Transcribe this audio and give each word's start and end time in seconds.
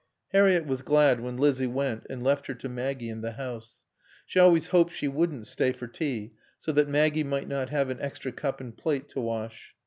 Harriett 0.31 0.65
was 0.65 0.81
glad 0.81 1.19
when 1.19 1.37
Lizzie 1.37 1.67
went 1.67 2.07
and 2.09 2.23
left 2.23 2.47
her 2.47 2.55
to 2.55 2.67
Maggie 2.67 3.11
and 3.11 3.23
the 3.23 3.33
house. 3.33 3.83
She 4.25 4.39
always 4.39 4.69
hoped 4.69 4.91
she 4.95 5.07
wouldn't 5.07 5.45
stay 5.45 5.71
for 5.73 5.85
tea, 5.85 6.33
so 6.57 6.71
that 6.71 6.89
Maggie 6.89 7.23
might 7.23 7.47
not 7.47 7.69
have 7.69 7.91
an 7.91 8.01
extra 8.01 8.31
cup 8.31 8.59
and 8.59 8.75
plate 8.75 9.09
to 9.09 9.21
wash. 9.21 9.75